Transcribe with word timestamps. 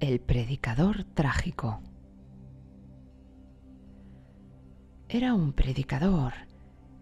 El 0.00 0.20
predicador 0.20 1.02
trágico. 1.02 1.80
Era 5.08 5.34
un 5.34 5.52
predicador 5.52 6.34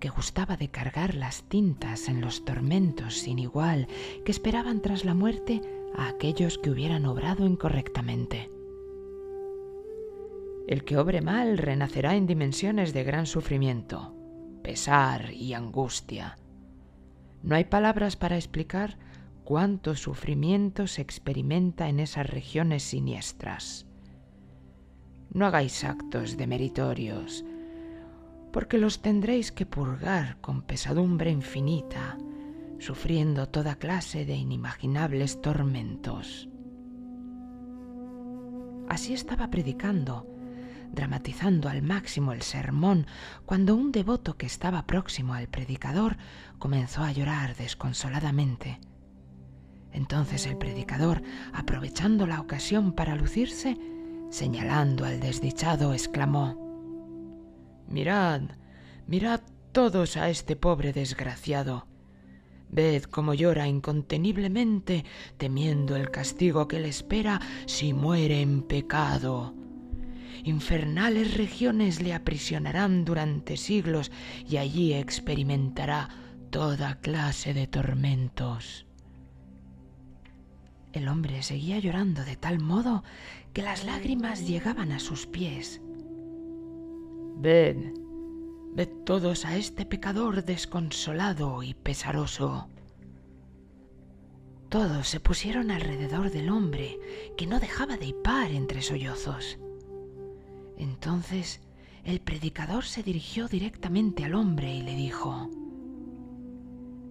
que 0.01 0.09
gustaba 0.09 0.57
de 0.57 0.71
cargar 0.71 1.15
las 1.15 1.43
tintas 1.43 2.09
en 2.09 2.23
los 2.23 2.47
tormentos 2.47 3.19
sin 3.19 3.39
igual 3.39 3.87
que 4.25 4.33
esperaban 4.33 4.81
tras 4.81 5.05
la 5.05 5.13
muerte 5.13 5.61
a 5.95 6.09
aquellos 6.09 6.57
que 6.57 6.71
hubieran 6.71 7.05
obrado 7.05 7.45
incorrectamente. 7.45 8.51
El 10.67 10.83
que 10.85 10.97
obre 10.97 11.21
mal 11.21 11.59
renacerá 11.59 12.17
en 12.17 12.27
dimensiones 12.27 12.95
de 12.95 13.05
gran 13.05 13.27
sufrimiento, 13.27 14.15
pesar 14.63 15.35
y 15.35 15.53
angustia. 15.53 16.39
No 17.43 17.57
hay 17.57 17.65
palabras 17.65 18.17
para 18.17 18.37
explicar 18.37 18.97
cuánto 19.47 19.95
sufrimiento 19.95 20.89
se 20.89 21.03
experimenta 21.03 21.89
en 21.89 22.01
esas 22.01 22.29
regiones 22.29 22.83
siniestras. 22.83 23.87
No 25.33 25.47
hagáis 25.47 25.85
actos 25.85 26.37
de 26.37 26.49
meritorios, 26.49 27.45
porque 28.53 28.77
los 28.77 29.03
tendréis 29.03 29.53
que 29.53 29.65
purgar 29.65 30.41
con 30.41 30.63
pesadumbre 30.63 31.31
infinita, 31.31 32.19
sufriendo 32.81 33.49
toda 33.49 33.77
clase 33.77 34.27
de 34.27 34.35
inimaginables 34.35 35.41
tormentos. 35.41 36.49
Así 38.89 39.15
estaba 39.15 39.49
predicando, 39.49 40.27
dramatizando 40.91 41.69
al 41.69 41.83
máximo 41.83 42.33
el 42.33 42.43
sermón, 42.43 43.07
cuando 43.45 43.77
un 43.77 43.93
devoto 43.93 44.37
que 44.37 44.47
estaba 44.47 44.89
próximo 44.89 45.35
al 45.35 45.47
predicador 45.47 46.17
comenzó 46.59 47.05
a 47.05 47.13
llorar 47.13 47.55
desconsoladamente. 47.55 48.81
Entonces 49.97 50.47
el 50.47 50.59
predicador, 50.59 51.23
aprovechando 51.55 52.27
la 52.27 52.39
ocasión 52.39 52.93
para 52.93 53.17
lucirse, 53.17 53.79
señalando 54.29 55.07
al 55.07 55.21
desdichado, 55.21 55.95
exclamó 55.95 56.55
Mirad, 57.89 58.43
mirad 59.07 59.41
todos 59.73 60.19
a 60.19 60.29
este 60.29 60.55
pobre 60.55 60.93
desgraciado. 60.93 61.87
Ved 62.69 63.05
cómo 63.05 63.33
llora 63.33 63.69
inconteniblemente, 63.69 65.07
temiendo 65.39 65.97
el 65.97 66.11
castigo 66.11 66.69
que 66.69 66.79
le 66.79 66.89
espera 66.89 67.41
si 67.65 67.95
muere 67.95 68.43
en 68.43 68.65
pecado. 68.65 69.55
Infernales 70.45 71.39
regiones 71.39 72.03
le 72.03 72.13
aprisionarán 72.13 73.07
durante 73.07 73.57
siglos 73.57 74.13
y 74.47 74.59
allí 74.59 74.93
experimentará 74.93 76.11
toda 76.51 77.01
clase 77.01 77.55
de 77.55 77.67
tormentos. 77.67 78.87
El 80.97 81.09
hombre 81.09 81.43
seguía 81.43 81.79
llorando 81.79 82.25
de 82.25 82.37
tal 82.37 82.59
modo 82.59 83.05
que 83.53 83.61
las 83.61 83.85
lágrimas 83.85 84.47
llegaban 84.47 84.93
a 84.93 84.99
sus 84.99 85.27
pies. 85.27 85.83
Ved, 87.37 87.93
ved 88.73 88.89
todos 89.05 89.45
a 89.45 89.59
este 89.59 89.85
pecador 89.85 90.43
desconsolado 90.43 91.63
y 91.63 91.75
pesaroso. 91.75 92.71
Todos 94.71 95.07
se 95.09 95.21
pusieron 95.21 95.71
alrededor 95.71 96.31
del 96.31 96.49
hombre, 96.49 96.99
que 97.37 97.47
no 97.47 97.61
dejaba 97.61 97.99
de 97.99 98.07
hipar 98.07 98.51
entre 98.53 98.81
sollozos. 98.81 99.59
Entonces 100.79 101.61
el 102.05 102.23
predicador 102.23 102.87
se 102.87 103.03
dirigió 103.03 103.49
directamente 103.49 104.25
al 104.25 104.35
hombre 104.35 104.75
y 104.75 104.81
le 104.81 104.97
dijo 104.97 105.51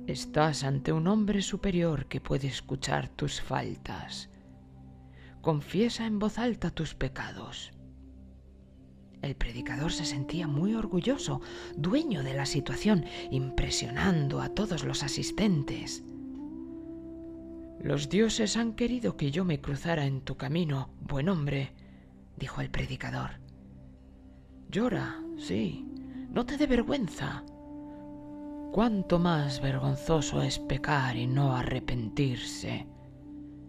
Estás 0.07 0.63
ante 0.63 0.93
un 0.93 1.07
hombre 1.07 1.41
superior 1.41 2.05
que 2.05 2.21
puede 2.21 2.47
escuchar 2.47 3.09
tus 3.09 3.41
faltas. 3.41 4.29
Confiesa 5.41 6.05
en 6.05 6.19
voz 6.19 6.37
alta 6.37 6.69
tus 6.69 6.93
pecados. 6.93 7.71
El 9.23 9.35
predicador 9.35 9.91
se 9.91 10.05
sentía 10.05 10.47
muy 10.47 10.75
orgulloso, 10.75 11.41
dueño 11.75 12.21
de 12.21 12.35
la 12.35 12.45
situación, 12.45 13.05
impresionando 13.31 14.41
a 14.41 14.49
todos 14.49 14.83
los 14.83 15.01
asistentes. 15.01 16.03
Los 17.79 18.07
dioses 18.07 18.57
han 18.57 18.73
querido 18.73 19.17
que 19.17 19.31
yo 19.31 19.43
me 19.43 19.59
cruzara 19.59 20.05
en 20.05 20.21
tu 20.21 20.37
camino, 20.37 20.93
buen 21.01 21.29
hombre, 21.29 21.73
dijo 22.37 22.61
el 22.61 22.69
predicador. 22.69 23.39
Llora, 24.69 25.19
sí, 25.39 25.87
no 26.29 26.45
te 26.45 26.57
dé 26.57 26.67
vergüenza 26.67 27.43
cuánto 28.75 29.19
más 29.19 29.61
vergonzoso 29.61 30.41
es 30.41 30.59
pecar 30.59 31.15
y 31.15 31.27
no 31.27 31.55
arrepentirse. 31.55 32.85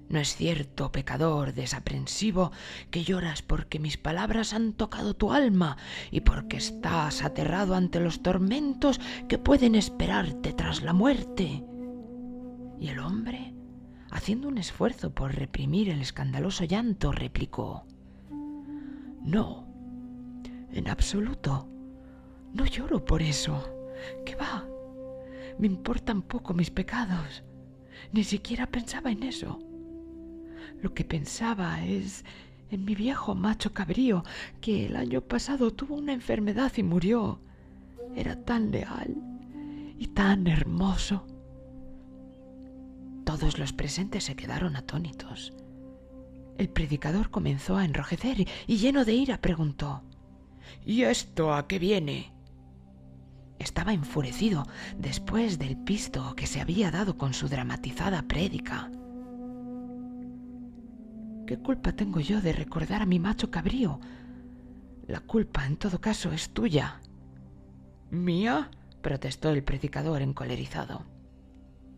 ¿No 0.08 0.18
es 0.18 0.34
cierto, 0.34 0.90
pecador 0.90 1.54
desaprensivo, 1.54 2.50
que 2.90 3.04
lloras 3.04 3.40
porque 3.40 3.78
mis 3.78 3.98
palabras 3.98 4.52
han 4.52 4.72
tocado 4.72 5.14
tu 5.14 5.32
alma 5.32 5.76
y 6.10 6.22
porque 6.22 6.56
estás 6.56 7.22
aterrado 7.22 7.76
ante 7.76 8.00
los 8.00 8.20
tormentos 8.20 9.00
que 9.28 9.38
pueden 9.38 9.76
esperarte 9.76 10.52
tras 10.52 10.82
la 10.82 10.92
muerte? 10.92 11.62
Y 12.80 12.88
el 12.88 12.98
hombre, 12.98 13.54
haciendo 14.10 14.48
un 14.48 14.58
esfuerzo 14.58 15.14
por 15.14 15.36
reprimir 15.36 15.88
el 15.88 16.00
escandaloso 16.00 16.64
llanto, 16.64 17.12
replicó 17.12 17.86
No, 19.22 19.68
en 20.72 20.88
absoluto. 20.88 21.68
No 22.52 22.66
lloro 22.66 23.04
por 23.04 23.22
eso. 23.22 23.70
¿Qué 24.24 24.34
va? 24.34 24.66
Me 25.58 25.66
importan 25.66 26.22
poco 26.22 26.54
mis 26.54 26.70
pecados. 26.70 27.42
Ni 28.12 28.24
siquiera 28.24 28.66
pensaba 28.66 29.10
en 29.10 29.22
eso. 29.22 29.58
Lo 30.82 30.92
que 30.92 31.04
pensaba 31.04 31.84
es 31.84 32.24
en 32.70 32.84
mi 32.84 32.94
viejo 32.94 33.34
macho 33.34 33.72
cabrío, 33.72 34.24
que 34.60 34.86
el 34.86 34.96
año 34.96 35.20
pasado 35.20 35.70
tuvo 35.72 35.94
una 35.94 36.12
enfermedad 36.12 36.72
y 36.76 36.82
murió. 36.82 37.40
Era 38.14 38.44
tan 38.44 38.70
leal 38.70 39.14
y 39.98 40.08
tan 40.08 40.46
hermoso. 40.46 41.26
Todos 43.24 43.58
los 43.58 43.72
presentes 43.72 44.24
se 44.24 44.36
quedaron 44.36 44.76
atónitos. 44.76 45.52
El 46.58 46.68
predicador 46.68 47.30
comenzó 47.30 47.76
a 47.76 47.84
enrojecer 47.84 48.46
y 48.66 48.76
lleno 48.76 49.04
de 49.04 49.12
ira 49.12 49.40
preguntó 49.40 50.02
¿Y 50.84 51.02
esto 51.02 51.52
a 51.52 51.66
qué 51.66 51.78
viene? 51.78 52.32
Enfurecido 53.92 54.66
después 54.98 55.58
del 55.58 55.76
pisto 55.76 56.34
que 56.34 56.46
se 56.46 56.60
había 56.60 56.90
dado 56.90 57.16
con 57.16 57.34
su 57.34 57.48
dramatizada 57.48 58.22
prédica. 58.22 58.90
¿Qué 61.46 61.58
culpa 61.58 61.92
tengo 61.92 62.20
yo 62.20 62.40
de 62.40 62.52
recordar 62.52 63.02
a 63.02 63.06
mi 63.06 63.20
macho 63.20 63.50
cabrío? 63.50 64.00
La 65.06 65.20
culpa, 65.20 65.66
en 65.66 65.76
todo 65.76 66.00
caso, 66.00 66.32
es 66.32 66.50
tuya. 66.50 67.00
¿Mía? 68.10 68.70
protestó 69.02 69.50
el 69.50 69.62
predicador 69.62 70.22
encolerizado. 70.22 71.04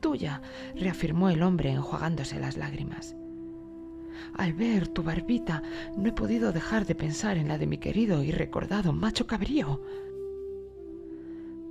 Tuya, 0.00 0.42
reafirmó 0.76 1.30
el 1.30 1.42
hombre 1.42 1.70
enjuagándose 1.70 2.38
las 2.38 2.58
lágrimas. 2.58 3.16
Al 4.36 4.52
ver 4.52 4.88
tu 4.88 5.02
barbita, 5.02 5.62
no 5.96 6.08
he 6.08 6.12
podido 6.12 6.52
dejar 6.52 6.84
de 6.84 6.94
pensar 6.94 7.38
en 7.38 7.48
la 7.48 7.56
de 7.56 7.66
mi 7.66 7.78
querido 7.78 8.22
y 8.22 8.30
recordado 8.30 8.92
macho 8.92 9.26
cabrío. 9.26 9.80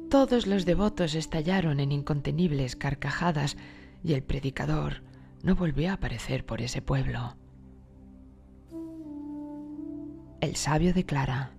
Todos 0.10 0.48
los 0.48 0.64
devotos 0.64 1.16
estallaron 1.16 1.82
en 1.82 1.92
incontenibles 1.92 2.78
carcajadas 2.78 3.58
y 4.04 4.14
el 4.14 4.24
predicador 4.24 5.04
no 5.44 5.56
volvió 5.56 5.90
a 5.90 5.94
aparecer 5.94 6.46
por 6.46 6.62
ese 6.62 6.82
pueblo. 6.82 7.36
El 10.40 10.56
sabio 10.56 10.94
declara, 10.94 11.52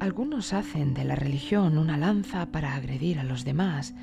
algunos 0.00 0.52
hacen 0.52 0.92
de 0.92 1.04
la 1.04 1.14
religión 1.14 1.78
una 1.78 1.96
lanza 1.96 2.46
para 2.46 2.74
agredir 2.74 3.18
a 3.18 3.24
los 3.24 3.44
demás 3.44 3.94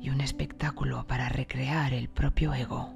y 0.00 0.10
un 0.10 0.20
espectáculo 0.20 1.06
para 1.06 1.28
recrear 1.28 1.92
el 1.92 2.08
propio 2.08 2.54
ego. 2.54 2.92